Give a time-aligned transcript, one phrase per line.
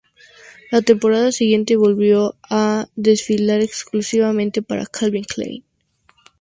[0.71, 5.63] La temporada siguiente volvió a a desfilar exclusivamente para Calvin Klein.